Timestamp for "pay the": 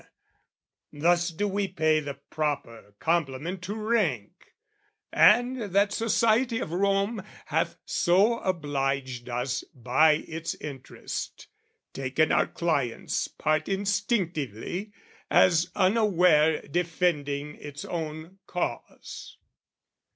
1.67-2.15